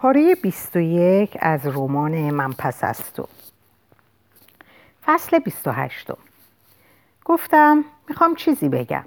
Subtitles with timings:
[0.00, 3.28] پاره 21 از رمان من پس از تو.
[5.04, 6.10] فصل 28
[7.24, 9.04] گفتم می‌خوام چیزی بگم.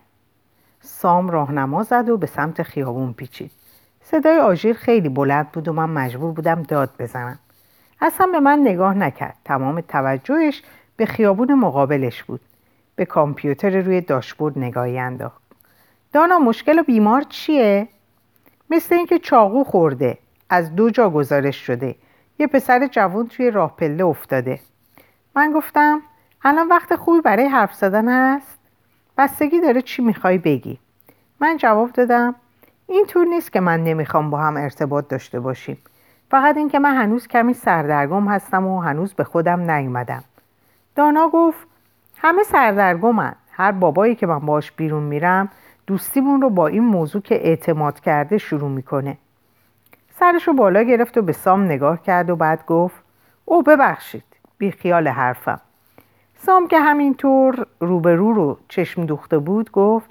[0.81, 3.51] سام راهنما زد و به سمت خیابون پیچید.
[4.03, 7.39] صدای آژیر خیلی بلند بود و من مجبور بودم داد بزنم.
[8.01, 9.35] اصلا به من نگاه نکرد.
[9.45, 10.63] تمام توجهش
[10.97, 12.41] به خیابون مقابلش بود.
[12.95, 15.41] به کامپیوتر روی داشبورد نگاهی انداخت.
[16.13, 17.87] دانا مشکل بیمار چیه؟
[18.69, 20.17] مثل اینکه چاقو خورده.
[20.53, 21.95] از دو جا گزارش شده.
[22.39, 24.59] یه پسر جوان توی راه پله افتاده.
[25.35, 26.01] من گفتم
[26.43, 28.59] الان وقت خوبی برای حرف زدن هست؟
[29.17, 30.79] بستگی داره چی می‌خوای بگی.
[31.39, 32.35] من جواب دادم
[32.87, 35.77] این طور نیست که من نمی‌خوام با هم ارتباط داشته باشیم.
[36.31, 40.23] فقط اینکه من هنوز کمی سردرگم هستم و هنوز به خودم نیومدم.
[40.95, 41.67] دانا گفت
[42.17, 43.35] همه سردرگمن.
[43.51, 45.49] هر بابایی که من باش بیرون میرم
[45.87, 49.17] دوستیمون رو با این موضوع که اعتماد کرده شروع می‌کنه.
[50.21, 53.03] سرش رو بالا گرفت و به سام نگاه کرد و بعد گفت
[53.45, 54.23] او ببخشید
[54.57, 55.61] بی خیال حرفم.
[56.37, 60.09] سام که همینطور روبرو رو چشم دوخته بود گفت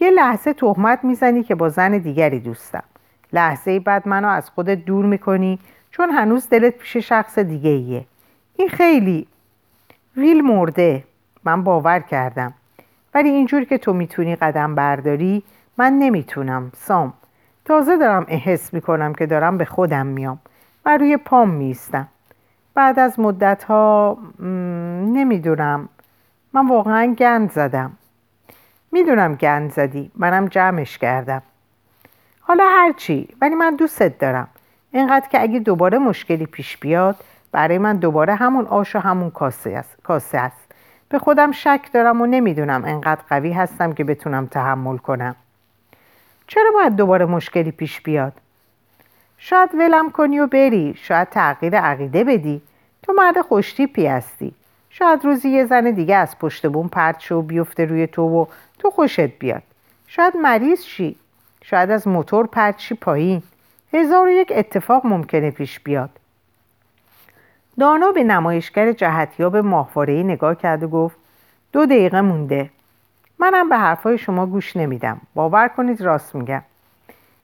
[0.00, 2.82] یه لحظه تهمت می‌زنی که با زن دیگری دوستم.
[3.32, 5.58] لحظه بعد منو از خودت دور می‌کنی
[5.90, 8.04] چون هنوز دلت پیش شخص دیگه ایه
[8.56, 9.26] این خیلی
[10.16, 11.04] ویل مرده.
[11.44, 12.54] من باور کردم.
[13.14, 15.42] ولی اینجور که تو می‌تونی قدم برداری
[15.78, 17.14] من نمی‌تونم سام.
[17.66, 20.38] تازه دارم احس می‌کنم که دارم به خودم میام
[20.84, 22.08] و روی پام میستم
[22.74, 24.18] بعد از مدت ها
[25.14, 25.88] نمی‌دونم.
[26.52, 27.92] من واقعا گند زدم.
[28.92, 30.10] می‌دونم گند زدی.
[30.16, 31.42] منم جمعش کردم.
[32.40, 34.48] حالا هرچی ولی من دوستت دارم.
[34.90, 37.16] اینقدر که اگه دوباره مشکلی پیش بیاد
[37.52, 40.72] برای من دوباره همون آش و همون کاسه است, کاسه است.
[41.08, 45.36] به خودم شک دارم و نمی‌دونم انقدر قوی هستم که بتونم تحمل کنم.
[46.46, 48.32] چرا باید دوباره مشکلی پیش بیاد؟
[49.38, 52.62] شاید ولم کنی و بری شاید تغییر عقیده بدی.
[53.02, 54.54] تو مرد خوشتیپی هستی.
[54.90, 58.46] شاید روزی یه زن دیگه از پشت بوم پرت شو بیفته روی تو و
[58.78, 59.62] تو خوشت بیاد.
[60.06, 61.16] شاید مریض شی.
[61.62, 63.42] شاید از موتور پرت شی پایین.
[63.92, 66.10] هزار و یک اتفاق ممکنه پیش بیاد.
[67.80, 71.16] دانا به نمایشگر جهتیاب ماهوارهای نگاه کرد و گفت
[71.72, 72.70] دو دقیقه مونده.
[73.38, 75.20] منم به حرفای شما گوش نمیدم.
[75.34, 76.62] باور کنید راست میگم.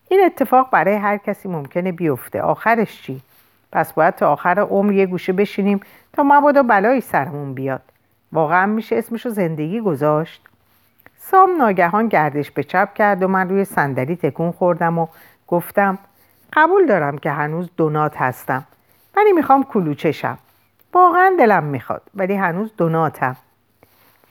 [0.08, 2.42] این اتفاق برای هر کسی ممکنه بیفته.
[2.42, 3.20] آخرش چی؟
[3.72, 5.80] پس باید تا آخر عمر یه گوشه بشینیم
[6.12, 7.82] تا مبادا بلایی سرمون بیاد.
[8.32, 10.42] واقعا میشه اسمشو زندگی گذاشت.
[11.18, 15.06] سام ناگهان گردش به چپ کرد و من روی صندلی تکون خوردم و
[15.48, 15.98] گفتم
[16.52, 18.64] قبول دارم که هنوز دونات هستم
[19.16, 20.38] ولی می‌خوام کلوچه شم
[20.94, 23.36] واقعا دلم می‌خواد ولی هنوز دوناتم.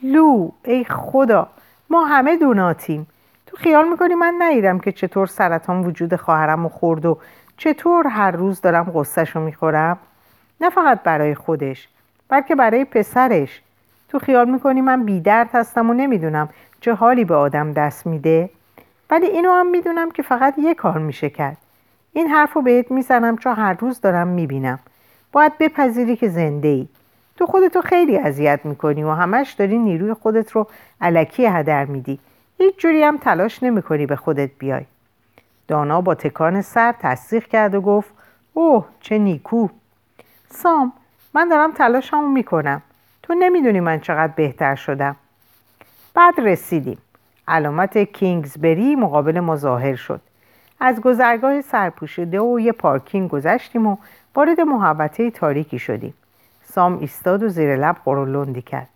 [0.03, 1.47] لو ای خدا
[1.89, 3.07] ما همه دوناتیم.
[3.47, 7.17] تو خیال می‌کنی من ندیدم که چطور سرطان وجود خواهرم رو خورد و
[7.57, 9.97] چطور هر روز دارم غصهش رو می‌خورم؟
[10.61, 11.87] نه فقط برای خودش
[12.29, 13.61] بلکه برای پسرش.
[14.09, 16.49] تو خیال می‌کنی من بیدرد هستم و نمی‌دونم
[16.81, 18.49] چه حالی به آدم دست میده؟
[19.09, 21.57] ولی اینو هم می‌دونم که فقط یه کار میشه کرد.
[22.13, 24.79] این حرف رو بهت می‌زنم چون هر روز دارم می‌بینم.
[25.31, 26.87] باید بپذیری که زنده ای
[27.41, 30.67] تو خودتو خیلی اذیت می‌کنی و همش داری نیروی خودت رو
[31.01, 32.19] علکی هدر میدی.
[32.57, 34.85] هیچ جوری هم تلاش نمی‌کنی به خودت بیای.
[35.67, 38.09] دانا با تکان سر تصدیق کرد و گفت
[38.53, 39.67] اوه چه نیکو.
[40.49, 40.93] سام
[41.33, 42.81] من دارم تلاشمو می‌کنم.
[43.23, 45.15] تو نمی‌دونی من چقدر بهتر شدم.
[46.13, 46.97] بعد رسیدیم.
[47.47, 50.21] علامت کینگزبری مقابل ما ظاهر شد.
[50.79, 53.97] از گذرگاه سرپوشیده و یه پارکینگ گذشتیم و
[54.35, 56.13] وارد محوطه تاریکی شدیم.
[56.71, 58.87] سام ایستاد و زیر لب قرولندی کرد.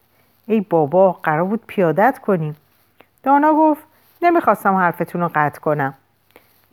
[0.45, 2.55] ای بابا قرار بود پیادت کنیم.
[3.23, 3.83] دانا گفت
[4.21, 5.93] نمی‌خواستم حرفتون رو قطع کنم.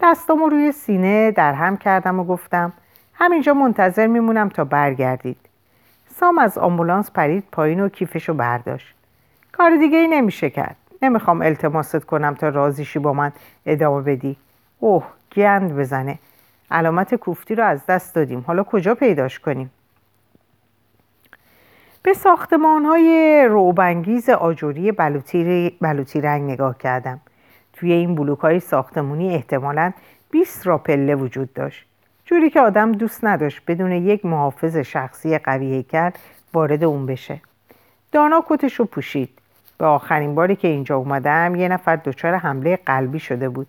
[0.02, 2.72] دستامو روی سینه در هم کردم و گفتم
[3.14, 5.36] همینجا منتظر میمونم تا برگردید.
[6.20, 8.94] سام از آمبولانس پرید پایین و کیفشو برداشت.
[9.52, 10.76] کار دیگه ای نمیشه کرد.
[11.02, 13.32] نمی‌خوام التماست کنم تا رازیشی با من
[13.66, 14.36] ادامه بدی.
[14.78, 15.04] اوه
[15.36, 16.18] گند بزنه.
[16.70, 18.44] علامت کوفتی رو از دست دادیم.
[18.46, 19.70] حالا کجا پیداش کنیم؟
[22.04, 27.20] به ساختمان های روبنگیز آجوری بلوطی, بلوطی رنگ نگاه کردم.
[27.72, 29.92] توی این بلوک های ساختمونی احتمالا
[30.30, 31.86] 20 را پله وجود داشت.
[32.24, 36.18] جوری که آدم دوست نداشت بدون یک محافظ شخصی قوی کرد
[36.54, 37.40] وارد اون بشه.
[38.12, 39.30] دانا کتش رو پوشید.
[39.78, 43.66] به آخرین باری که اینجا اومدم یه نفر دچار حمله قلبی شده بود.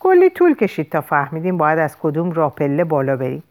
[0.00, 3.42] کلی طول کشید تا فهمیدیم باید از کدوم راپله بالا بریم.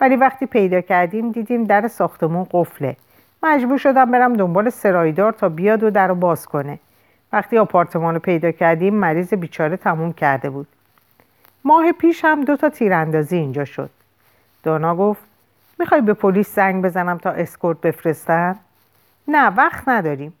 [0.00, 2.96] ولی وقتی پیدا کردیم دیدیم در ساختمون قفله.
[3.42, 6.78] مجبور شدم برم دنبال سرایدار تا بیاد و در رو باز کنه.
[7.32, 10.66] وقتی آپارتمان رو پیدا کردیم مریض بیچاره تموم کرده بود.
[11.64, 13.90] ماه پیش هم دو تا تیراندازی اینجا شد.
[14.62, 15.22] دانا گفت
[15.78, 18.56] می‌خوای به پلیس زنگ بزنم تا اسکورت بفرستن؟
[19.28, 20.32] نه وقت نداریم.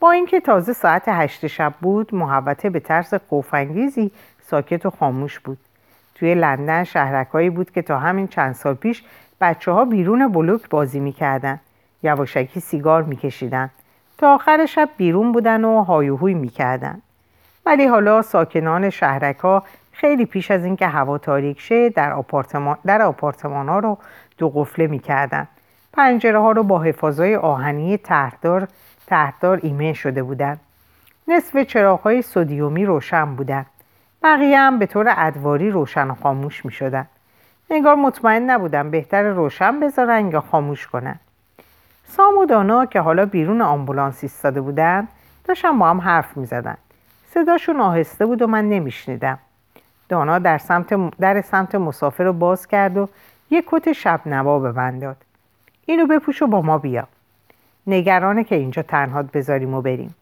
[0.00, 4.10] با اینکه تازه ساعت هشت شب بود محوطه به طرز خوفانگیزی
[4.46, 5.58] ساکت و خاموش بود.
[6.14, 9.04] توی لندن شهرکایی بود که تا همین چند سال پیش
[9.40, 11.60] بچه ها بیرون بلوک بازی می‌کردن.
[12.04, 13.70] یواشکی سیگار میکشیدن.
[14.18, 17.02] تا آخر شب بیرون بودن و هایوهوی می‌کردن.
[17.66, 23.02] ولی حالا ساکنان شهرک ها خیلی پیش از اینکه هوا تاریک شه در آپارتمان, در
[23.02, 23.98] آپارتمان ها رو
[24.38, 25.48] دو قفله می‌کردن.
[25.92, 28.68] پنجره ها رو با حفاظای آهنی تحتدار
[29.06, 30.60] تحتدار ایمه شده بودند
[31.28, 33.66] نصف چراغ های سودیومی روشن بودند
[34.22, 37.06] بقیه هم به طور ادواری روشن و خاموش می شدن.
[37.70, 41.18] نگار مطمئن نبودم بهتر روشن بذارن یا خاموش کنن.
[42.06, 45.08] سام و دانا که حالا بیرون آمبولانس ایستاده بودن
[45.44, 46.76] داشتن با هم حرف می زدن.
[47.30, 49.38] صداشون آهسته بود و من نمیشنیدم.
[50.08, 53.08] دانا در سمت, در سمت مسافر رو باز کرد و
[53.50, 55.16] یه کت شب نوا به من داد.
[55.86, 57.08] اینو بپوش و با ما بیا.
[57.86, 60.14] نگرانه که اینجا تنهات بذاریم و بریم.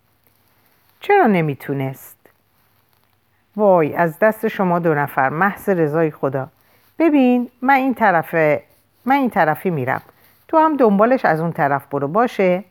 [1.00, 2.16] چرا نمی‌تونست؟
[3.56, 6.48] وای از دست شما دو نفر محض رضای خدا
[6.98, 8.34] ببین من این طرف
[9.04, 10.02] من این طرفی میرم
[10.52, 12.64] تو هم دنبالش از اون طرف برو باشه؟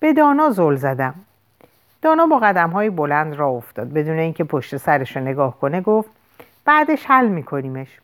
[0.00, 1.14] به دانا زل زدم.
[2.02, 3.92] دانا با قدم های بلند را افتاد.
[3.92, 6.10] بدون اینکه پشت سرش رو نگاه کنه گفت
[6.64, 7.98] بعدش حل میکنیمش.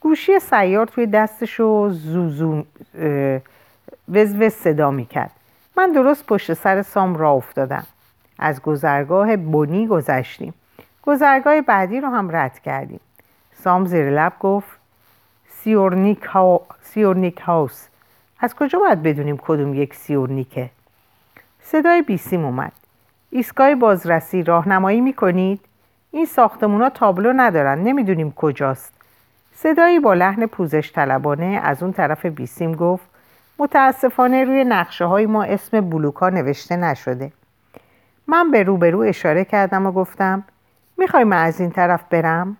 [0.00, 2.64] گوشی سیار توی دستش رو زوزو
[4.08, 5.30] وز وز صدا می‌کرد.
[5.76, 7.86] من درست پشت سر سام راه افتادم.
[8.38, 10.54] از گذرگاه بنی گذشتیم.
[11.02, 13.00] گذرگاه بعدی رو هم رد کردیم.
[13.52, 14.78] سام زیر لب گفت
[15.48, 16.60] سیورنیک, ها...
[16.82, 17.89] سیورنیک House.
[18.40, 20.70] از کجا باید بدونیم کدوم یک سیورنیکه؟
[21.62, 22.72] صدای بیسیم اومد.
[23.30, 25.60] ایستگاه بازرسی راهنمایی می‌کنید؟
[26.10, 28.92] این ساختمونا تابلو ندارن نمی‌دونیم کجاست.
[29.54, 33.04] صدایی با لحن پوزش طلبانه از اون طرف بیسیم گفت
[33.58, 37.32] متاسفانه روی نقشه های ما اسم بلوکا نوشته نشده.
[38.26, 40.44] من به روبرو اشاره کردم و گفتم
[40.98, 42.56] می‌خوای من از این طرف برم؟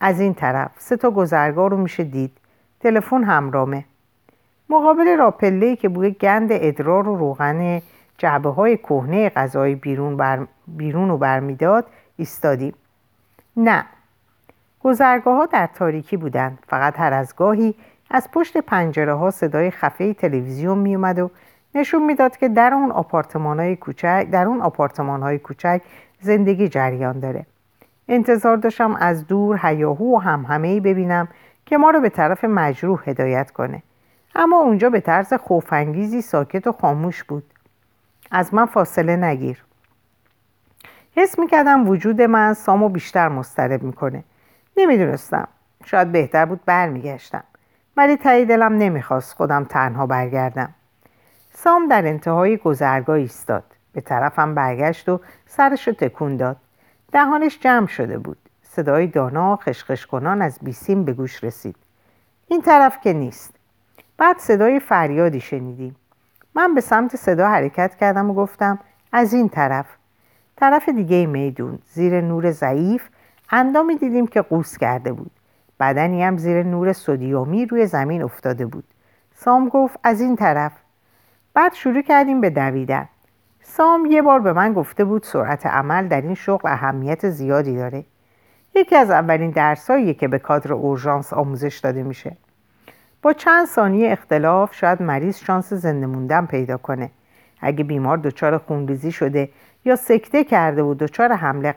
[0.00, 0.70] از این طرف.
[0.78, 2.32] سه تا گذرگاه رو میشه دید.
[2.80, 3.84] تلفن همرامه.
[4.68, 7.82] مقابل راپله که بوی گند ادرار و روغن
[8.18, 10.46] جعبه های کهنه غذای بیرون, بر...
[10.66, 12.74] بیرون رو برمیداد ایستادیم.
[13.56, 13.84] نه.
[14.82, 16.58] گذرگاه ها در تاریکی بودند.
[16.68, 17.74] فقط هر از گاهی
[18.10, 21.30] از پشت پنجره ها صدای خفه تلویزیون میومد و
[21.74, 25.82] نشون می‌داد که در اون آپارتمان های کوچک در اون آپارتمان های کوچک
[26.20, 27.46] زندگی جریان داره.
[28.08, 31.28] انتظار داشتم از دور هیاهو و همهمه ببینم
[31.66, 33.82] که ما رو به طرف مجروح هدایت کنه.
[34.34, 37.44] اما اونجا به طرز خوفانگیزی ساکت و خاموش بود.
[38.30, 39.64] از من فاصله نگیر.
[41.16, 44.24] حس می‌کردم وجود من سامو بیشتر مسترب می‌کنه.
[44.76, 45.48] نمی‌دونستم.
[45.84, 47.44] شاید بهتر بود برمیگشتم.
[47.96, 50.74] ولی تایی دلم نمی‌خواست خودم تنها برگردم.
[51.52, 53.64] سام در انتهای گذرگاه ایستاد.
[53.92, 56.56] به طرفم برگشت و سرش رو تکون داد.
[57.12, 58.38] دهانش جمع شده بود.
[58.62, 61.76] صدای دانا خشخش کنان از بیسیم به گوش رسید.
[62.48, 63.53] این طرف که نیست.
[64.18, 65.96] بعد صدای فریادی شنیدیم.
[66.54, 68.78] من به سمت صدا حرکت کردم و گفتم
[69.12, 69.86] از این طرف.
[70.56, 73.08] طرف دیگه میدون زیر نور ضعیف
[73.50, 75.30] اندامی دیدیم که قوس کرده بود.
[75.80, 78.84] بدنی هم زیر نور سودیومی روی زمین افتاده بود.
[79.34, 80.72] سام گفت از این طرف.
[81.54, 83.08] بعد شروع کردیم به دویدن.
[83.62, 88.04] سام یه بار به من گفته بود سرعت عمل در این شغل اهمیت زیادی داره.
[88.74, 92.36] یکی از اولین درسایی که به کادر اورژانس آموزش داده میشه.
[93.24, 97.10] با چند ثانیه اختلاف شاید مریض شانس زنده موندن پیدا کنه.
[97.60, 99.48] اگه بیمار دچار خونریزی شده
[99.84, 101.74] یا سکته کرده و دچار حمله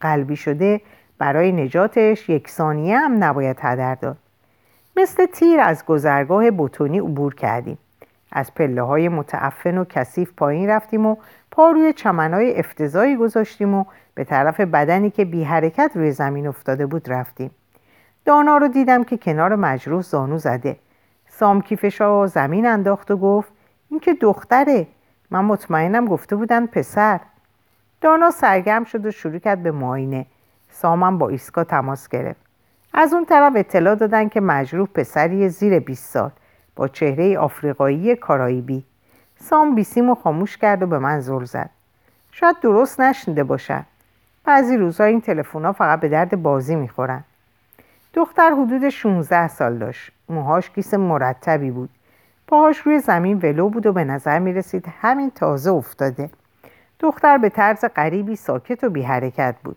[0.00, 0.80] قلبی شده
[1.18, 4.16] برای نجاتش یک ثانیه هم نباید هدر داد.
[4.96, 7.78] مثل تیر از گذرگاه بوتونی عبور کردیم.
[8.32, 11.16] از پله های متعفن و کثیف پایین رفتیم و
[11.50, 16.86] پا روی چمنهای افتضایی گذاشتیم و به طرف بدنی که بی حرکت روی زمین افتاده
[16.86, 17.50] بود رفتیم.
[18.24, 20.76] دانا رو دیدم که کنار مجروح زانو زده.
[21.28, 23.52] سام کیفش زمین انداخت و گفت
[23.90, 24.86] این که دختره.
[25.30, 27.20] من مطمئنم گفته بودن پسر.
[28.00, 30.26] دانا سرگرم شد و شروع کرد به معاینه
[30.70, 32.40] سامم با ایسکا تماس گرفت.
[32.94, 36.30] از اون طرف اطلاع دادن که مجروح پسری زیر 20 سال
[36.76, 38.84] با چهره آفریقایی کارائیبی.
[39.40, 41.70] سام بیسیم و خاموش کرد و به من زل زد.
[42.32, 43.84] شاید درست نشنیده باشد
[44.44, 47.24] بعضی روزها این تلفن فقط به درد بازی می‌خورن.
[48.14, 50.12] دختر حدود 16 سال داشت.
[50.28, 51.90] موهاش کیس مرتبی بود.
[52.46, 56.30] پاهاش روی زمین ولو بود و به نظر می رسید همین تازه افتاده.
[56.98, 59.76] دختر به طرز غریبی ساکت و بی حرکت بود.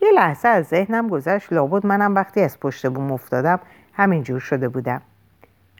[0.00, 3.60] یه لحظه از ذهنم گذشت لابد منم وقتی از پشت بوم افتادم
[3.92, 5.02] همینجور شده بودم.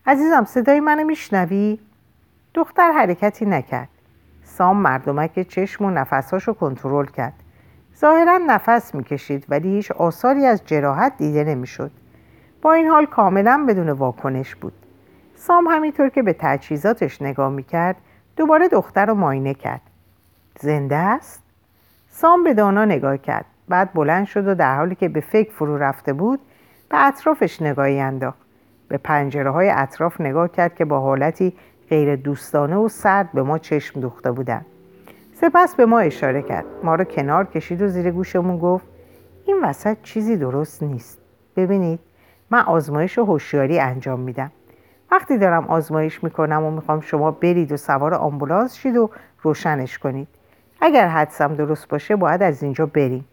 [0.07, 1.79] عزیزم صدای منو میشنوی؟
[2.55, 3.89] دختر حرکتی نکرد.
[4.45, 7.42] سام مردمک چشم و نفساشو کنترل کرد.
[7.99, 11.91] ظاهرا نفس می‌کشید ولی هیچ آثاری از جراحت دیده نمی‌شد.
[12.63, 14.73] با این حال کاملا بدون واکنش بود.
[15.35, 17.97] سام همینطور که به تجهیزاتش نگاه می‌کرد
[18.37, 19.81] دوباره دختر رو ماینه کرد.
[20.61, 21.43] زنده است؟
[22.11, 23.45] سام به دانا نگاه کرد.
[23.69, 26.41] بعد بلند شد و در حالی که به فکر فرو رفته بود
[26.89, 28.39] به اطرافش نگاهی انداخت.
[28.89, 31.53] به پنجره های اطراف نگاه کرد که با حالتی
[31.91, 34.67] غیر دوستانه و سرد به ما چشم دوخته بودند.
[35.45, 36.65] سپس به ما اشاره کرد.
[36.83, 38.87] ما رو کنار کشید و زیر گوشمون گفت
[39.45, 41.19] این وسط چیزی درست نیست.
[41.57, 42.01] ببینید
[42.51, 44.53] من آزمایش و هوشیاری انجام میدم.
[45.11, 49.11] وقتی دارم آزمایش می‌کنم و می‌خوام شما برید و سوار آمبولانس شید و
[49.43, 50.29] روشنش کنید.
[50.81, 53.29] اگر حدسم درست باشه باید از اینجا بریم.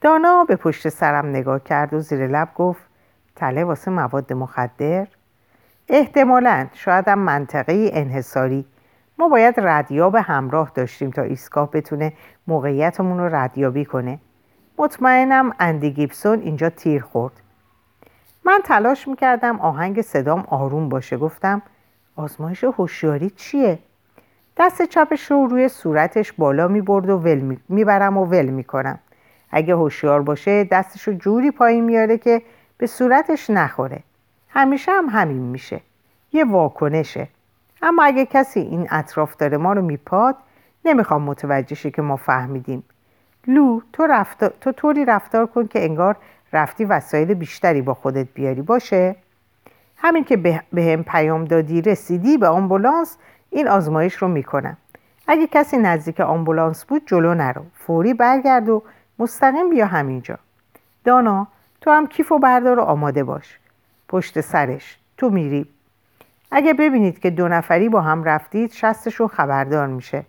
[0.00, 2.82] دانا به پشت سرم نگاه کرد و زیر لب گفت
[3.36, 5.06] تله واسه مواد مخدر؟
[5.88, 6.66] احتمالا.
[6.72, 8.66] شاید هم منطقه انحصاری.
[9.20, 12.12] ما باید ردیاب همراه داشتیم تا ایستگاه بتونه
[12.46, 14.18] موقعیتمون رو ردیابی کنه.
[14.78, 17.32] مطمئنم اندی گیبسون اینجا تیر خورد.
[18.44, 21.16] من تلاش می‌کردم آهنگ صدام آروم باشه.
[21.16, 21.62] گفتم
[22.16, 23.78] آزمایش هوشیاری چیه؟
[24.56, 28.98] دست چپش رو روی صورتش بالا می‌برد و ول می‌برم و ول می‌کنم.
[29.50, 32.42] اگه هوشیار باشه دستش رو جوری پایین میاره که
[32.78, 34.02] به صورتش نخوره.
[34.48, 35.80] همیشه هم همین میشه.
[36.32, 37.28] یه واکنشه.
[37.82, 40.36] اما اگه کسی این اطراف داره ما رو میپاد
[40.84, 42.82] نمی‌خوام متوجه که ما فهمیدیم.
[43.46, 44.52] لو تو, رفتار...
[44.60, 46.16] تو طوری رفتار کن که انگار
[46.52, 48.62] رفتی وسایل بیشتری با خودت بیاری.
[48.62, 49.16] باشه؟
[49.96, 53.16] همین که به, هم پیام دادی رسیدی به آمبولانس
[53.50, 54.76] این آزمایش رو می‌کنم.
[55.26, 57.62] اگه کسی نزدیک آمبولانس بود جلو نرو.
[57.74, 58.82] فوری برگرد و
[59.18, 60.38] مستقیم بیا همینجا.
[61.04, 61.46] دانا
[61.80, 63.58] تو هم کیف و بردار و آماده باش.
[64.08, 64.98] پشت سرش.
[65.16, 65.66] تو میری.
[66.50, 70.24] اگه ببینید که دو نفری با هم رفتید شستشون خبردار میشه.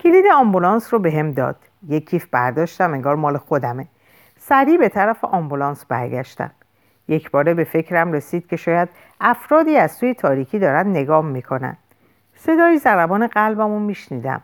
[0.00, 1.56] کلید آمبولانس رو به هم داد.
[1.88, 3.86] یک کیف برداشتم انگار مال خودمه.
[4.38, 6.50] سریع به طرف آمبولانس برگشتم.
[7.08, 8.88] یک باره به فکرم رسید که شاید
[9.20, 11.76] افرادی از سوی تاریکی دارن نگام می‌کنن.
[12.36, 14.40] صدای ضربان قلبم رو میشنیدم.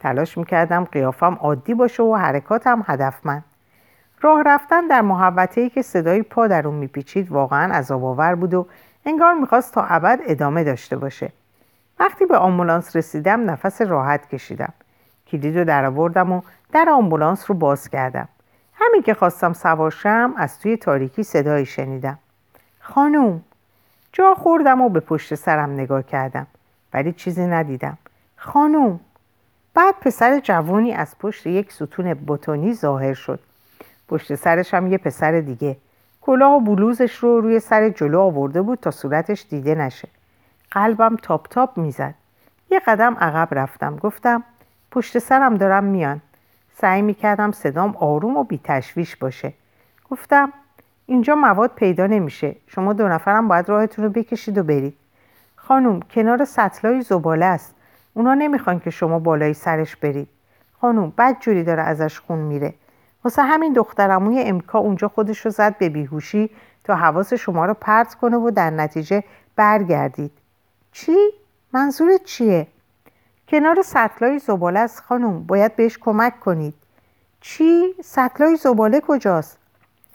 [0.00, 3.44] تلاش می‌کردم قیافم عادی باشه و حرکاتم هدفمند.
[4.20, 8.54] راه رفتن در محوطه ای که صدای پا در اون میپیچید واقعا عذاب آور بود
[8.54, 8.66] و
[9.10, 11.32] انگار می‌خواست تا ابد ادامه داشته باشه.
[12.00, 14.72] وقتی به آمبولانس رسیدم نفس راحت کشیدم.
[15.26, 18.28] کلید رو درآوردم و در آمبولانس رو باز کردم.
[18.74, 22.18] همین که خواستم سوارشم از توی تاریکی صدایی شنیدم.
[22.80, 23.42] خانوم
[24.12, 26.46] جا خوردم و به پشت سرم نگاه کردم
[26.92, 27.98] ولی چیزی ندیدم.
[28.36, 29.00] خانوم
[29.74, 33.40] بعد پسر جوانی از پشت یک ستون بتونی ظاهر شد.
[34.08, 35.76] پشت سرش هم یه پسر دیگه.
[36.20, 40.08] کلاه و بلوزش رو روی سر جلو آورده بود تا صورتش دیده نشه.
[40.70, 42.14] قلبم تاپ تاپ می‌زد.
[42.70, 43.96] یه قدم عقب رفتم.
[43.96, 44.44] گفتم
[44.90, 46.20] پشت سرم دارم میان.
[46.76, 49.52] سعی می‌کردم صدام آروم و بی تشویش باشه.
[50.10, 50.52] گفتم
[51.06, 52.56] اینجا مواد پیدا نمیشه.
[52.66, 54.96] شما دو نفرم باید راهتون رو بکشید و برید.
[55.56, 57.74] خانم کنار سطلای زباله است.
[58.14, 60.28] اونا نمی‌خوان که شما بالای سرش برید.
[60.80, 62.74] خانم بد جوری داره ازش خون میره.
[63.24, 66.50] واسه همین دخترموی امکا اونجا خودش رو زد به بیهوشی
[66.84, 69.24] تا حواس شما رو پرت کنه و در نتیجه
[69.56, 70.32] برگردید
[70.92, 71.16] چی؟
[71.72, 72.66] منظورت چیه؟
[73.48, 76.74] کنار سطلای زباله است خانم باید بهش کمک کنید
[77.40, 79.58] چی؟ سطلای زباله کجاست؟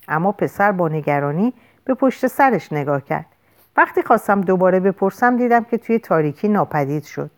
[0.08, 1.54] اما پسر با نگرانی
[1.86, 3.26] به پشت سرش نگاه کرد
[3.78, 7.32] وقتی خواستم دوباره بپرسم دیدم که توی تاریکی ناپدید شد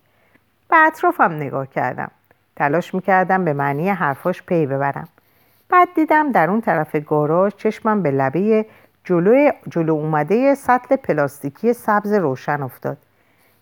[0.70, 2.12] به اطرافم نگاه کردم
[2.56, 5.08] تلاش می‌کردم به معنی حرفاش پی ببرم
[5.70, 8.66] بعد دیدم در اون طرف گاراژ چشمم به لبه
[9.04, 12.98] جلو, جلو اومده سطل پلاستیکی سبز روشن افتاد.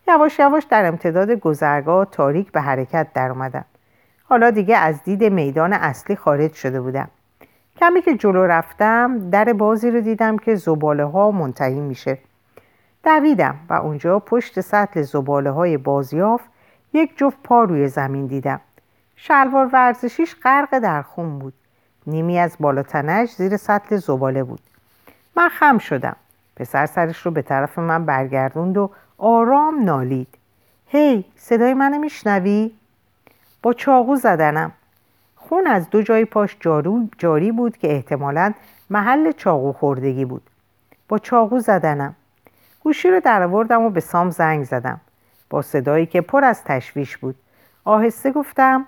[0.08, 3.66] یواش یواش در امتداد گذرگاه تاریک به حرکت در اومدم.
[4.24, 7.08] حالا دیگه از دید میدان اصلی خارج شده بودم.
[7.78, 12.18] کمی که جلو رفتم در بازی رو دیدم که زباله ها منتهی میشه.
[13.04, 16.42] دویدم و اونجا پشت سطل زباله های بازیاف
[16.94, 18.62] یک جفت پا روی زمین دیدم.
[19.16, 21.54] شلوار ورزشیش غرق در خون بود.
[22.08, 24.60] نیمی از بالاتنش زیر سطل زباله بود.
[25.38, 26.16] من خم شدم.
[26.56, 30.28] پسر سرش رو به طرف من برگردوند و آرام نالید.
[30.88, 32.72] هی صدای منو میشنوی؟
[33.62, 34.72] با چاقو زدنم.
[35.36, 36.58] خون از دو جای پاش
[37.18, 38.54] جاری بود که احتمالا
[38.90, 40.42] محل چاقو خوردگی بود.
[41.08, 42.16] با چاقو زدنم.
[42.84, 45.02] گوشی رو درآوردم و به سام زنگ زدم.
[45.50, 47.36] با صدایی که پر از تشویش بود.
[47.84, 48.86] آهسته گفتم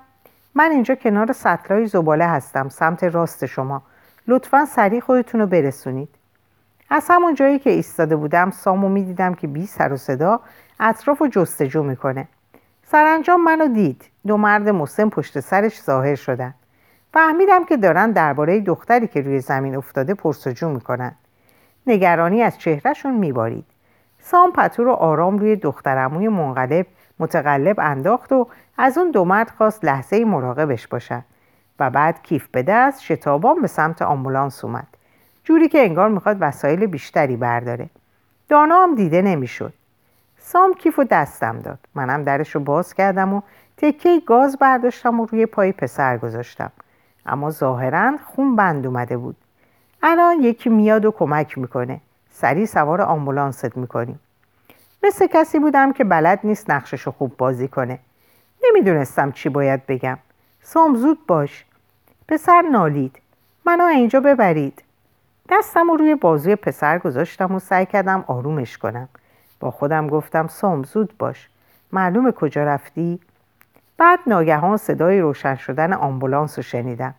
[0.58, 3.82] من اینجا کنار سطلای زباله هستم سمت راست شما.
[4.28, 6.10] لطفا سریع خودتون رو برسونید.
[6.90, 10.40] از همون جایی که ایستاده بودم سامو می‌دیدم که بی سر و صدا
[10.80, 12.28] اطراف و جستجو می‌کنه.
[12.84, 14.04] سرانجام منو دید.
[14.28, 16.54] دو مرد مسن پشت سرش ظاهر شدن.
[17.14, 21.16] فهمیدم که دارن درباره دختری که روی زمین افتاده پرسجو می‌کنن.
[21.88, 23.66] نگرانی از چهرهشون میبارید.
[24.20, 26.86] سام پتو رو آرام روی دخترموی منقلب
[27.20, 28.48] متقلب انداخت و
[28.78, 31.24] از اون دو مرد خواست لحظه مراقبش باشد
[31.80, 34.88] و بعد کیف به دست شتابان به سمت آمبولانس اومد.
[35.44, 37.90] جوری که انگار می‌خواد وسایل بیشتری برداره.
[38.50, 39.74] دانا هم دیده نمی‌شد.
[40.40, 41.80] سام کیف و دستم داد.
[41.96, 43.42] منم درش رو باز کردم و
[43.78, 46.72] تکه گاز برداشتم و روی پای پسر گذاشتم.
[47.26, 49.36] اما ظاهرا خون بند اومده بود.
[50.04, 52.02] الان یکی میاد و کمک می‌کنه.
[52.32, 54.20] سریع سوار آمبولانست می‌کنیم.
[55.08, 58.00] مثل کسی بودم که بلد نیست نقششو خوب بازی کنه.
[58.64, 60.18] نمی‌دونستم چی باید بگم.
[60.62, 61.66] سام زود باش.
[62.28, 63.22] پسر نالید.
[63.66, 64.84] منو اینجا ببرید.
[65.50, 69.10] دستم رو روی بازوی پسر گذاشتم و سعی کردم آرومش کنم.
[69.60, 71.50] با خودم گفتم سام زود باش.
[71.92, 73.20] معلومه کجا رفتی؟
[73.98, 77.16] بعد ناگهان صدای روشن شدن آمبولانس رو شنیدم.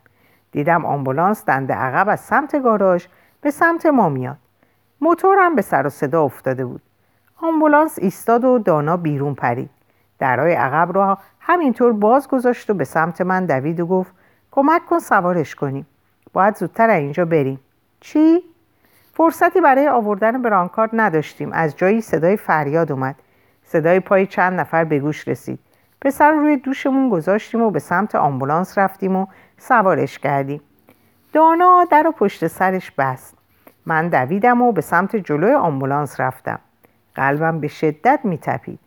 [0.51, 3.05] دیدم آمبولانس دنده عقب از سمت گاراژ
[3.41, 4.37] به سمت ما میاد.
[5.01, 6.81] موتورم به سر و صدا افتاده بود.
[7.41, 9.69] آمبولانس ایستاد و دانا بیرون پرید.
[10.19, 14.13] درای عقب را همینطور باز گذاشت و به سمت من دوید و گفت
[14.51, 15.85] کمک کن سوارش کنیم.
[16.33, 17.59] باید زودتر اینجا بریم.
[17.99, 18.43] چی؟
[19.13, 21.51] فرصتی برای آوردن برانکارد نداشتیم.
[21.53, 23.15] از جایی صدای فریاد اومد.
[23.63, 25.59] صدای پای چند نفر به گوش رسید.
[26.01, 29.25] پسر روی دوشمون گذاشتیم و به سمت آمبولانس رفتیم و
[29.57, 30.61] سوارش کردیم.
[31.33, 33.37] دانا در و پشت سرش بست.
[33.85, 36.59] من دویدم و به سمت جلوی آمبولانس رفتم.
[37.15, 38.79] قلبم به شدت میتپید.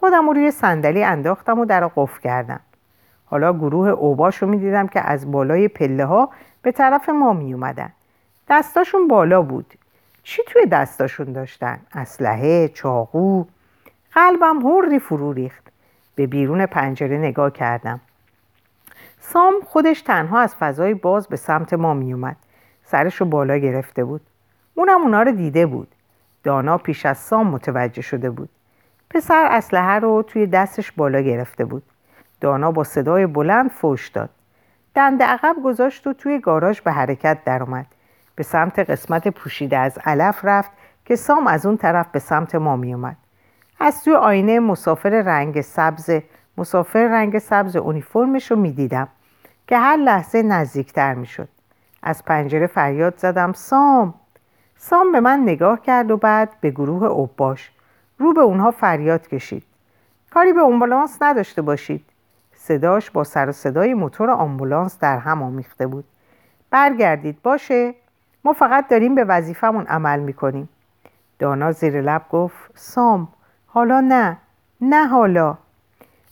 [0.00, 2.60] خودم رو روی صندلی انداختم و در قفل کردم.
[3.24, 6.30] حالا گروه اوباش رو می‌دیدم که از بالای پله ها
[6.62, 7.92] به طرف ما می اومدن.
[8.48, 9.74] دستاشون بالا بود.
[10.22, 13.44] چی توی دستاشون داشتن؟ اسلحه، چاقو.
[14.12, 15.72] قلبم هوری فرو ریخت.
[16.14, 18.00] به بیرون پنجره نگاه کردم.
[19.20, 22.36] سام خودش تنها از فضای باز به سمت ما می اومد
[22.84, 24.20] سرش بالا گرفته بود.
[24.74, 25.91] اونم اونا رو دیده بود.
[26.44, 28.48] دانا پیش از سام متوجه شده بود.
[29.10, 31.82] پسر اسلحه رو توی دستش بالا گرفته بود.
[32.40, 34.30] دانا با صدای بلند فوش داد.
[34.94, 37.86] دند عقب گذاشت و توی گاراژ به حرکت درآمد.
[38.34, 40.70] به سمت قسمت پوشیده از علف رفت
[41.04, 43.16] که سام از اون طرف به سمت ما می اومد.
[43.80, 46.10] از توی آینه مسافر رنگ سبز
[46.58, 49.08] مسافر رنگ سبز اونیفرمش رو می‌دیدم
[49.66, 51.48] که هر لحظه نزدیکتر می‌شد
[52.02, 54.14] از پنجره فریاد زدم سام!
[54.84, 57.72] سام به من نگاه کرد و بعد به گروه اوباش
[58.18, 59.62] رو به اونها فریاد کشید.
[60.30, 62.04] کاری به آمبولانس نداشته باشید.
[62.54, 66.04] صداش با سر و صدای موتور آمبولانس در هم آمیخته بود.
[66.70, 67.94] برگردید باشه.
[68.44, 70.68] ما فقط داریم به وظیفمون عمل می‌کنیم.
[71.38, 73.28] دانا زیر لب گفت سام
[73.66, 74.36] حالا نه.
[74.80, 75.58] نه حالا.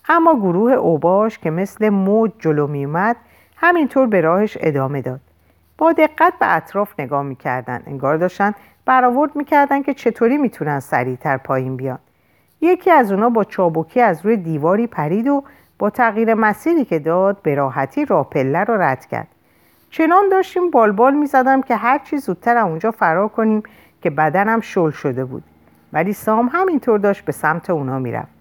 [0.08, 3.16] اما گروه اوباش که مثل موج جلو میومد
[3.56, 5.20] همینطور به راهش ادامه داد.
[5.80, 7.82] با دقت به اطراف نگاه می‌کردن.
[7.86, 8.54] انگار داشتن
[8.86, 11.98] برآورد می‌کردن که چطوری می‌تونن سریعتر پایین بیان.
[12.60, 15.44] یکی از اونا با چابکی از روی دیواری پرید و
[15.78, 19.28] با تغییر مسیری که داد به راحتی راپله رو رد کرد.
[19.90, 23.62] چنان داشتیم بالبال می‌زدم که هر چی زودتر اونجا فرار کنیم
[24.02, 25.42] که بدنم شل شده بود.
[25.92, 28.32] ولی سام همینطور داشت به سمت اونا می‌رفت.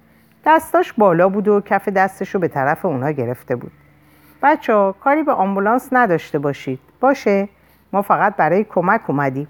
[0.45, 3.71] دستاش بالا بود و کف دستش رو به طرف اونا گرفته بود.
[4.43, 6.79] بچه ها کاری به آمبولانس نداشته باشید.
[6.99, 7.49] باشه
[7.93, 9.47] ما فقط برای کمک اومدیم.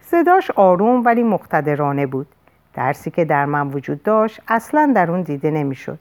[0.00, 2.26] صداش آروم ولی مقتدرانه بود.
[2.74, 5.98] درسی که در من وجود داشت اصلا در اون دیده نمی‌شد.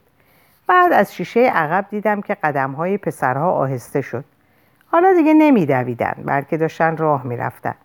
[0.67, 4.25] بعد از شیشه عقب دیدم که قدم های پسرها آهسته شد.
[4.91, 7.75] حالا دیگه نمیدویدن بلکه داشتن راه می‌رفتن.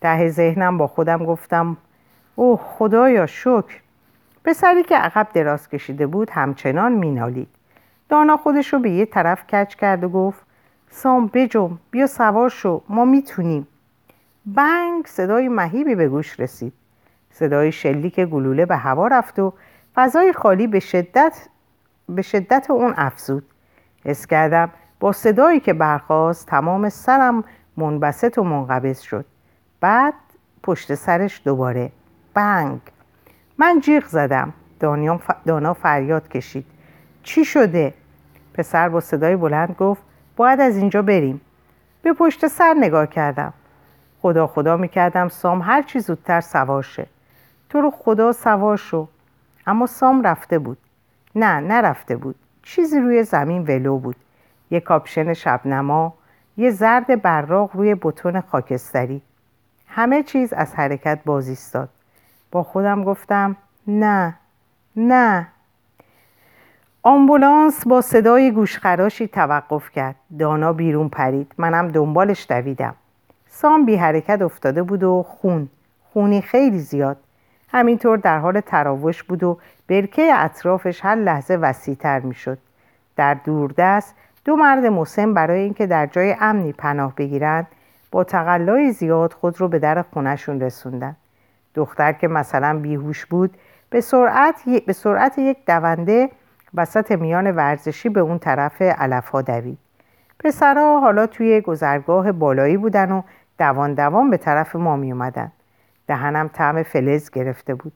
[0.00, 1.76] ته ذهنم با خودم گفتم
[2.34, 3.80] اوه خدایا شکر.
[4.44, 7.48] پسری که عقب دراز کشیده بود همچنان مینالید.
[8.08, 10.42] دانا خودش رو به یه طرف کچ کرد و گفت
[10.94, 13.66] سام بجم بیا سوار شو ما می‌تونیم.
[14.46, 16.72] بنگ صدای مهیبی به گوش رسید.
[17.30, 19.52] صدای شلیک گلوله به هوا رفت و
[19.94, 21.48] فضای خالی به شدت
[22.08, 23.44] به شدت اون افزود.
[24.04, 27.44] حس کردم با صدایی که برخواست تمام سرم
[27.76, 29.24] منبسط و منقبض شد.
[29.80, 30.14] بعد
[30.62, 31.92] پشت سرش دوباره
[32.34, 32.80] بنگ.
[33.58, 34.52] من جیغ زدم.
[35.46, 36.66] دانا فریاد کشید.
[37.22, 37.94] چی شده؟
[38.54, 40.02] پسر با صدای بلند گفت
[40.36, 41.40] باید از اینجا بریم.
[42.02, 43.52] به پشت سر نگاه کردم.
[44.22, 47.06] خدا خدا می‌کردم سام هر چی زودتر سوار شه.
[47.68, 49.08] تو رو خدا سوار شو.
[49.66, 50.78] اما سام رفته بود.
[51.34, 52.34] نه نرفته بود.
[52.62, 54.16] چیزی روی زمین ولو بود.
[54.70, 56.14] یه کاپشن شبنما
[56.56, 59.22] یه زرد براق روی بتون خاکستری.
[59.86, 61.88] همه چیز از حرکت باز ایستاد
[62.50, 64.34] با خودم گفتم نه
[64.96, 65.48] نه.
[67.04, 70.14] آمبولانس با صدای گوشخراشی توقف کرد.
[70.38, 71.52] دانا بیرون پرید.
[71.58, 72.94] منم دنبالش دویدم.
[73.48, 75.68] سام بی حرکت افتاده بود و خون.
[76.12, 77.16] خونی خیلی زیاد.
[77.68, 82.58] همینطور در حال تراوش بود و برکه اطرافش هر لحظه وسیعتر می‌شد.
[83.16, 87.66] در دوردست دو مرد مسن برای اینکه در جای امنی پناه بگیرند
[88.10, 91.16] با تقلای زیاد خود رو به در خونشون رسوندن.
[91.74, 93.54] دختر که مثلا بیهوش بود
[93.90, 96.30] به سرعت, به سرعت یک دونده
[96.74, 99.78] وسط میان ورزشی به اون طرف علفها دوید
[100.38, 103.22] پسرها حالا توی گذرگاه بالایی بودن و
[103.58, 105.52] دوان دوان به طرف ما می اومدن.
[106.06, 107.92] دهنم طعم فلز گرفته بود.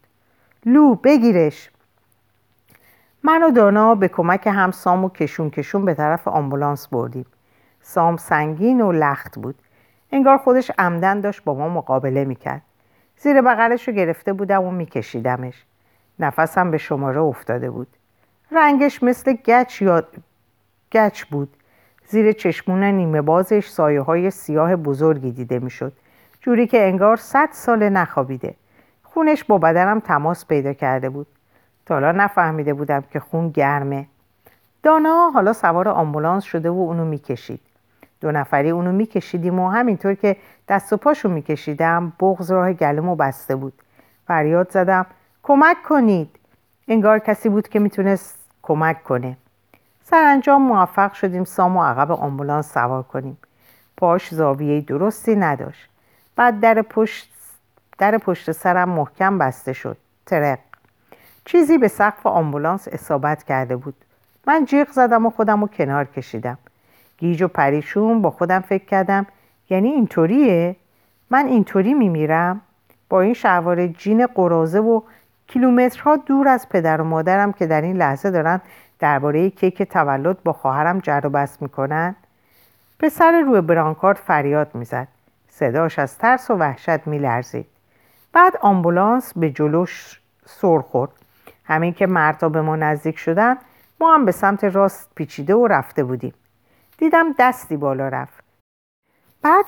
[0.67, 1.71] لو بگیرش.
[3.23, 7.27] من و دانا به کمک هم سام و کشون کشون به طرف آمبولانس بردیم.
[7.81, 9.55] سام سنگین و لخت بود.
[10.13, 12.63] انگار خودش عمدن داشت با ما مقابله می‌کرد.
[13.17, 15.65] زیر بغلش رو گرفته بودم و میکشیدمش.
[16.19, 17.96] نفسم به شماره افتاده بود.
[18.51, 20.03] رنگش مثل گچ, یا...
[20.93, 21.49] گچ بود.
[22.09, 25.93] زیر چشمون نیمه بازش سایه های سیاه بزرگی دیده می‌شد.
[26.41, 28.55] جوری که انگار صد سال نخوابیده.
[29.03, 31.27] خونش با بدنم تماس پیدا کرده بود.
[31.87, 34.07] تا حالا نفهمیده بودم که خون گرمه.
[34.83, 37.61] دانا حالا سوار آمبولانس شده و اونو می‌کشید.
[38.21, 40.37] دو نفری اونو میکشیدیم و همینطور که
[40.69, 43.73] دست و پاشو میکشیدم بغز راه گلمو بسته بود.
[44.27, 45.07] فریاد زدم
[45.43, 46.29] کمک کنید.
[46.89, 48.36] انگار کسی بود که می‌تونست
[48.67, 49.37] کمک کنه.
[50.05, 53.39] سرانجام موفق شدیم سام و عقب آمبولانس سوار کنیم.
[53.97, 55.89] پاش زاویه درستی نداشت.
[56.37, 57.31] بعد در پشت,
[57.99, 59.97] در پشت سرم محکم بسته شد.
[60.27, 60.59] ترق.
[61.45, 63.95] چیزی به سقف آمبولانس اصابت کرده بود.
[64.47, 66.59] من جیغ زدم و خودم رو کنار کشیدم.
[67.19, 69.27] گیج و پریشون با خودم فکر کردم
[69.71, 70.77] یعنی اینطوریه؟
[71.31, 72.61] من اینطوری میمیرم؟
[73.09, 75.01] با این شلوار جین قرازه و
[75.47, 78.61] کیلومترها دور از پدر و مادرم که در این لحظه دارن
[78.99, 82.17] درباره کیک تولد با خواهرم جر و بس می‌کنن.
[82.99, 85.09] پسر روی برانکارد فریاد می‌زد.
[85.49, 87.67] صداش از ترس و وحشت میلرزید.
[88.33, 91.11] بعد آمبولانس به جلوش سر خورد.
[91.65, 93.57] همین که مردا به ما نزدیک شدن
[94.01, 96.35] ما هم به سمت راست پیچیده و رفته بودیم.
[96.99, 98.45] دیدم دستی بالا رفت.
[99.43, 99.65] بعد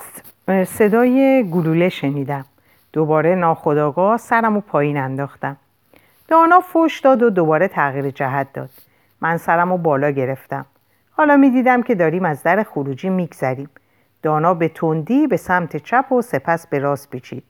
[0.65, 2.45] صدای گلوله شنیدم.
[2.93, 5.57] دوباره ناخداگاه سرم و پایین انداختم.
[6.29, 8.69] دانا فوش داد و دوباره تغییر جهت داد.
[9.21, 10.65] من سرم و بالا گرفتم.
[11.11, 13.69] حالا می دیدم که داریم از در خروجی میگذریم.
[14.23, 17.43] دانا به تندی به سمت چپ و سپس به راست پیچید.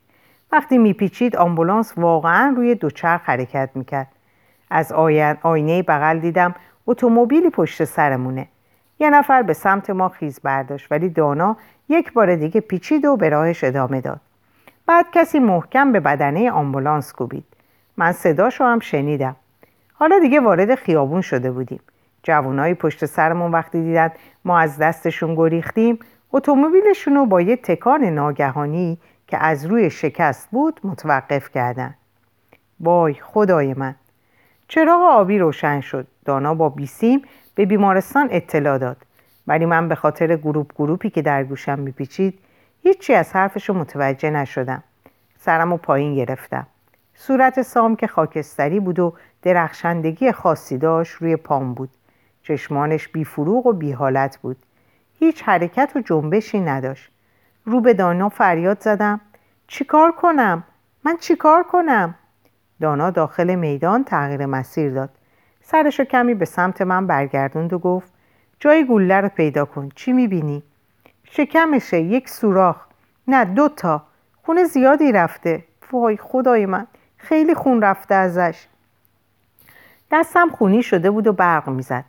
[0.51, 4.07] وقتی میپیچید آمبولانس واقعا روی دوچرخ حرکت می‌کرد.
[4.69, 4.91] از
[5.41, 6.55] آینه بغل دیدم
[6.87, 8.47] اتومبیلی پشت سرمونه.
[8.99, 11.57] یه نفر به سمت ما خیز برداشت ولی دانا
[11.89, 14.21] یک بار دیگه پیچید و به راهش ادامه داد.
[14.85, 17.45] بعد کسی محکم به بدنه آمبولانس کوبید.
[17.99, 19.35] من صداشو هم شنیدم.
[19.93, 21.79] حالا دیگه وارد خیابون شده بودیم.
[22.23, 24.12] جوانایی پشت سرمون وقتی دیدن
[24.45, 25.99] ما از دستشون گریختیم
[26.31, 31.95] اتومبیلشون رو با یه تکان ناگهانی که از روی شکست بود متوقف کردن.
[32.79, 33.95] وای خدای من.
[34.67, 36.07] چراغ آبی روشن شد.
[36.25, 37.21] دانا با بیسیم
[37.55, 38.97] به بیمارستان اطلاع داد.
[39.47, 42.39] ولی من به خاطر گروپ گروپی که در گوشم میپیچید
[42.83, 44.83] هیچی از حرفش متوجه نشدم.
[45.39, 46.67] سرم و پایین گرفتم.
[47.21, 51.89] صورت سام که خاکستری بود و درخشندگی خاصی داشت روی پام بود.
[52.43, 54.58] چشمانش بیفروغ و بی حالت بود.
[55.19, 57.12] هیچ حرکت و جنبشی نداشت.
[57.65, 59.21] رو به دانا فریاد زدم.
[59.67, 60.63] چیکار کنم؟
[61.03, 62.15] من چیکار کنم؟
[62.82, 65.10] دانا داخل میدان تغییر مسیر داد.
[65.62, 68.12] سرشو کمی به سمت من برگردوند و گفت
[68.60, 69.89] جای گوله رو پیدا کن.
[69.95, 70.63] چی می‌بینی؟
[71.23, 71.99] شکمشه.
[71.99, 72.86] یک سوراخ.
[73.27, 74.03] نه دو تا.
[74.43, 75.63] خون زیادی رفته.
[75.91, 76.88] وای خدای من.
[77.19, 78.67] خیلی خون رفته ازش.
[80.12, 82.05] دستم خونی شده بود و برق می‌زد.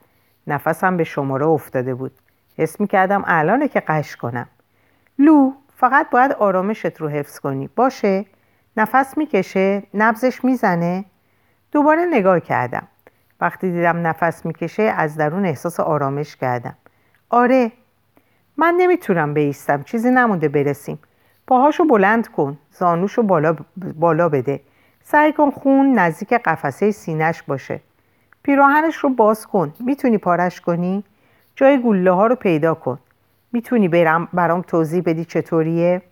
[0.47, 2.13] نفسم به شماره افتاده بود.
[2.59, 4.47] حس می‌کردم الانه که قش کنم.
[5.19, 7.71] لو فقط باید آرامشت رو حفظ کنی.
[7.77, 8.27] باشه؟
[8.77, 11.05] نفس می‌کشه؟ نبزش می‌زنه؟
[11.73, 12.89] دوباره نگاه کردم.
[13.41, 16.77] وقتی دیدم نفس می‌کشه از درون احساس آرامش کردم.
[17.31, 17.73] آره.
[18.57, 19.83] من نمی‌تونم بیستم.
[19.83, 20.99] چیزی نمونده برسیم.
[21.47, 22.59] پاهاشو بلند کن.
[22.73, 24.61] زانوشو بالا, بالا بده.
[25.11, 27.81] سعی کن خون نزدیک قفسه سینش باشه.
[28.43, 29.75] پیراهنش رو باز کن.
[29.81, 31.05] می‌تونی پارش کنی؟
[31.57, 32.99] جای گله ها رو پیدا کن.
[33.53, 36.03] می‌تونی برم برام توضیح بدی چطوریه؟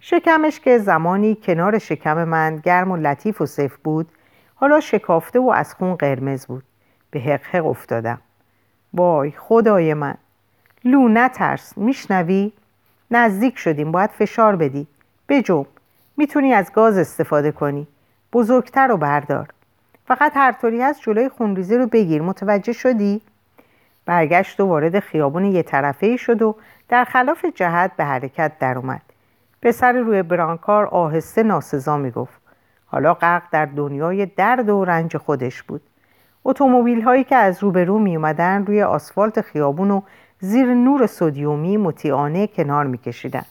[0.00, 4.08] شکمش که زمانی کنار شکم من گرم و لطیف و صف بود
[4.54, 6.64] حالا شکافته و از خون قرمز بود.
[7.10, 8.18] به حق افتادم.
[8.94, 10.14] وای خدای من.
[10.84, 11.78] لو نترس.
[11.78, 12.52] میشنوی؟
[13.10, 13.92] نزدیک شدیم.
[13.92, 14.86] باید فشار بدی.
[15.28, 15.66] بجم
[16.16, 17.86] می‌تونی از گاز استفاده کنی.
[18.32, 19.48] بزرگتر رو بردار.
[20.06, 22.22] فقط هر طوری هست جلوی خونریزی رو بگیر.
[22.22, 23.20] متوجه شدی؟
[24.06, 26.56] برگشت و وارد خیابون یه طرفه شد و
[26.88, 29.02] در خلاف جهت به حرکت در اومد.
[29.62, 32.40] پسر روی برانکار آهسته ناسزا می‌گفت.
[32.86, 35.82] حالا غرق در دنیای درد و رنج خودش بود.
[36.44, 40.00] اتومبیل هایی که از روبرو می اومدن روی آسفالت خیابون و
[40.40, 43.44] زیر نور سودیومی مطیعانه کنار میکشیدن.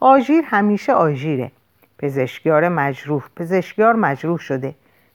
[0.00, 1.50] آژیر همیشه آژیره.
[1.98, 3.22] پزشکیار مجروح.
[3.36, 4.74] پزشکیار مجروح شده.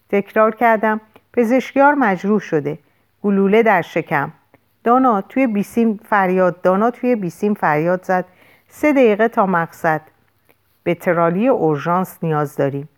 [0.09, 1.01] تکرار کردم
[1.33, 2.79] پزشکیار مجروح شده.
[3.23, 4.31] گلوله در شکم.
[4.83, 8.25] دانا توی بیسیم فریاد دانا توی بیسیم فریاد زد.
[8.67, 10.01] سه دقیقه تا مقصد.
[10.83, 12.89] به ترالی اورژانس نیاز داریم.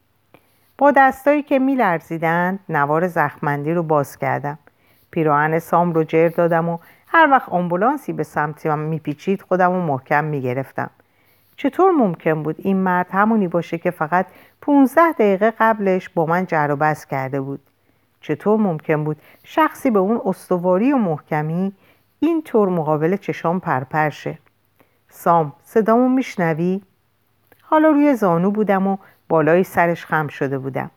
[0.78, 4.60] با دستایی که میلرزیدند نوار زخمندی رو باز کردم.
[5.12, 10.24] پیراهن سام رو جر دادم و هر وقت آمبولانسی به سمتم میپیچید خودم رو محکم
[10.24, 10.90] می‌گرفتم.
[11.62, 14.26] چطور ممکن بود این مرد همونی باشه که فقط
[14.62, 17.60] 15 دقیقه قبلش با من جر و کرده بود؟
[18.22, 21.74] چطور ممکن بود شخصی به اون استواری و محکمی
[22.20, 24.38] این طور مقابل چشام پرپرشه
[25.10, 26.82] سام صدامو میشنوی؟
[27.62, 28.98] حالا روی زانو بودم و
[29.30, 30.92] بالای سرش خم شده بودم.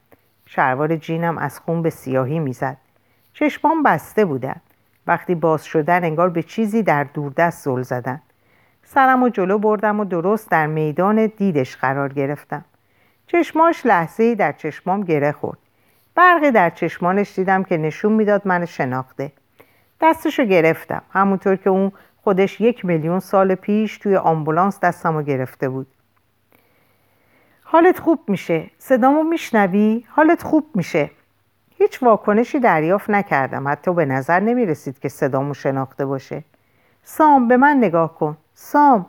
[0.46, 2.76] شلوار جینم از خون به سیاهی می‌زد.
[3.32, 4.56] چشمام بسته بودن.
[5.06, 8.20] وقتی باز شدن انگار به چیزی در دوردست زل زدن.
[8.84, 12.64] سرم و جلو بردم و درست در میدان دیدش قرار گرفتم.
[13.26, 15.58] چشماش لحظه در چشمام گره خورد.
[16.14, 19.32] برقی در چشمانش دیدم که نشون می‌داد من شناخته.
[20.00, 21.02] دستشو گرفتم.
[21.12, 21.92] همونطور که اون
[22.24, 25.86] خودش یک میلیون سال پیش توی آمبولانس دستمو گرفته بود.
[27.64, 28.70] حالت خوب میشه.
[28.78, 31.10] صدامو میشنوی؟ حالت خوب میشه.
[31.78, 33.68] هیچ واکنشی دریافت نکردم.
[33.68, 36.44] حتی به نظر نمی‌رسید که صدامو شناخته باشه.
[37.04, 38.36] سام به من نگاه کن.
[38.54, 39.06] سام.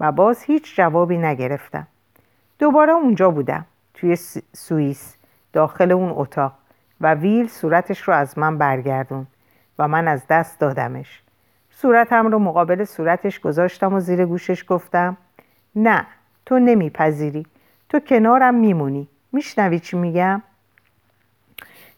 [0.00, 1.86] و باز هیچ جوابی نگرفتم.
[2.58, 4.16] دوباره اونجا بودم توی
[4.52, 5.16] سوئیس
[5.52, 6.52] داخل اون اتاق.
[7.00, 9.26] و ویل صورتش رو از من برگردون
[9.78, 11.22] و من از دست دادمش.
[11.70, 15.16] صورتم رو مقابل صورتش گذاشتم و زیر گوشش گفتم
[15.76, 16.06] نه
[16.46, 17.46] تو نمیپذیری.
[17.88, 19.08] تو کنارم میمونی.
[19.32, 20.42] میشنوی چی میگم؟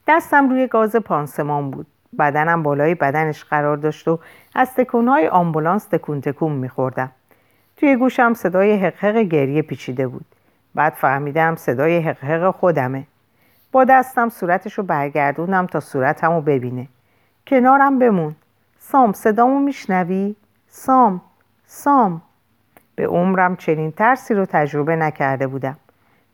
[0.08, 1.86] دستم روی گاز پانسمان بود.
[2.18, 4.18] بدنم بالای بدنش قرار داشت و
[4.54, 7.10] از تکونهای آمبولانس تکون تکون میخوردم.
[7.76, 10.24] توی گوشم صدای حقحق گریه پیچیده بود.
[10.74, 13.04] بعد فهمیدم صدای حقحق خودمه.
[13.72, 16.88] با دستم صورتش رو تا صورتم رو ببینه.
[17.46, 18.34] کنارم بمون.
[18.78, 20.36] سام صدامو میشنوی؟
[20.68, 21.20] سام
[21.66, 22.22] سام.
[22.94, 25.76] به عمرم چنین ترسی رو تجربه نکرده بودم.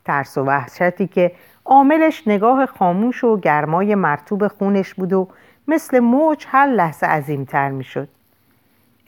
[0.05, 1.33] ترس و وحشتی که
[1.65, 5.29] عاملش نگاه خاموش و گرمای مرتوب خونش بود و
[5.71, 8.09] مثل موج هر لحظه عظیمتر می‌شد.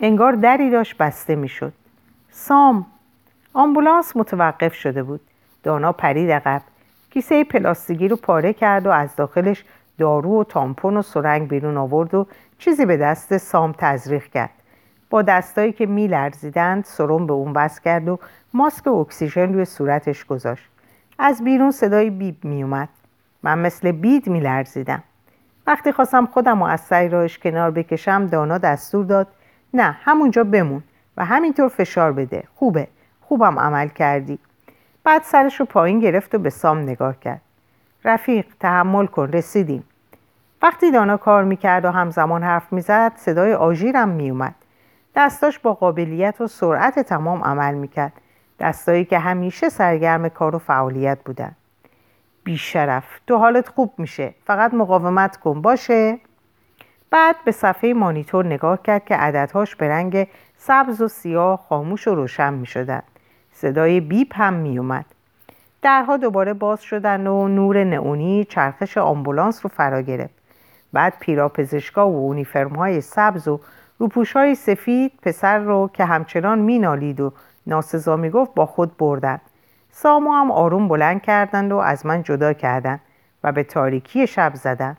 [0.00, 1.72] انگار دری داشت بسته می‌شد.
[2.30, 2.86] سام
[3.54, 5.20] آمبولانس متوقف شده بود.
[5.62, 6.62] دانا پرید عقب.
[7.10, 9.64] کیسه پلاستیکی رو پاره کرد و از داخلش
[9.98, 12.26] دارو و تامپون و سرنگ بیرون آورد و
[12.58, 14.50] چیزی به دست سام تزریق کرد.
[15.10, 18.18] با دستایی که میلرزیدند سرم به اون وصل کرد و
[18.54, 20.64] ماسک اکسیژن روی صورتش گذاشت.
[21.18, 22.88] از بیرون صدای بیب میومد
[23.42, 25.02] من مثل بید میلرزیدم.
[25.66, 29.26] وقتی خواستم خودم و از سعی راهش کنار بکشم دانا دستور داد
[29.74, 30.82] نه همونجا بمون
[31.16, 32.88] و همینطور فشار بده خوبه
[33.20, 34.38] خوبم عمل کردی.
[35.04, 37.40] بعد سرش رو پایین گرفت و به سام نگاه کرد.
[38.04, 39.84] رفیق تحمل کن رسیدیم.
[40.62, 44.54] وقتی دانا کار می‌کرد و همزمان حرف می‌زد صدای آژیرم میومد
[45.16, 48.12] دستاش با قابلیت و سرعت تمام عمل می‌کرد.
[48.60, 51.52] دستایی که همیشه سرگرم کار و فعالیت بودن.
[52.44, 53.04] بیشرف.
[53.26, 54.34] تو حالت خوب میشه.
[54.44, 55.62] فقط مقاومت کن.
[55.62, 56.18] باشه؟
[57.10, 62.14] بعد به صفحه مانیتور نگاه کرد که عددهاش به رنگ سبز و سیاه خاموش و
[62.14, 62.66] روشن می
[63.52, 65.04] صدای بیپ هم می اومد.
[65.82, 70.34] درها دوباره باز شدن و نور نئونی چرخش آمبولانس رو فرا گرفت.
[70.92, 73.60] بعد پیراپزشکا و اونیفرم های سبز و
[73.98, 77.32] روپوش های سفید پسر رو که همچنان مینالید و
[77.66, 79.40] ناسزا می‌گفت با خود بردند
[79.94, 83.00] سامو هم آروم بلند کردند و از من جدا کردند
[83.44, 84.96] و به تاریکی شب زدند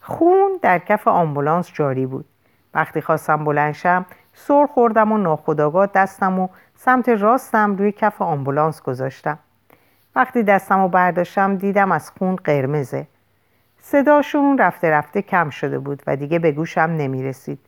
[0.00, 2.24] خون در کف آمبولانس جاری بود
[2.74, 9.38] وقتی خواستم بلنشم سر خوردم و ناخداگاه دستم و سمت راستم روی کف آمبولانس گذاشتم
[10.16, 13.06] وقتی دستم رو برداشتم دیدم از خون قرمزه
[13.80, 17.58] صداشون رفته رفته کم شده بود و دیگه به گوشم نمی رسید.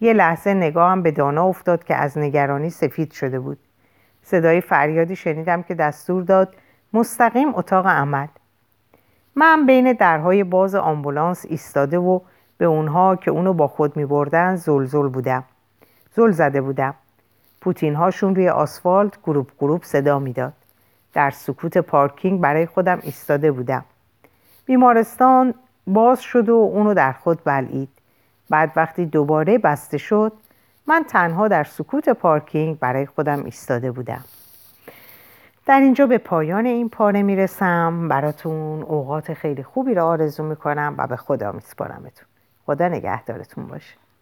[0.00, 3.58] یه لحظه نگاهم به دانا افتاد که از نگرانی سفید شده بود.
[4.22, 6.54] صدای فریادی شنیدم که دستور داد
[6.92, 8.26] مستقیم اتاق عمل.
[9.36, 12.20] من بین درهای باز آمبولانس ایستاده و
[12.58, 15.44] به اونها که اونو با خود می بردن زلزل بودم.
[16.16, 16.94] زل زده بودم
[17.60, 20.52] پوتین هاشون روی آسفالت گروپ گروپ صدا می‌داد
[21.12, 23.84] در سکوت پارکینگ برای خودم ایستاده بودم
[24.66, 25.54] بیمارستان
[25.86, 27.88] باز شد و اونو در خود بلعید
[28.50, 30.32] بعد وقتی دوباره بسته شد
[30.86, 34.24] من تنها در سکوت پارکینگ برای خودم ایستاده بودم.
[35.66, 38.08] در اینجا به پایان این پاره می‌رسم.
[38.08, 42.26] براتون اوقات خیلی خوبی را آرزو می‌کنم و به خدا میسپارمتون
[42.66, 44.01] خدا نگهدارتون باشه.